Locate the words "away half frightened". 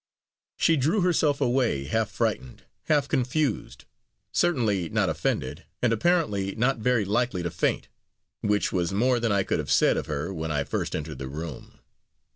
1.39-2.63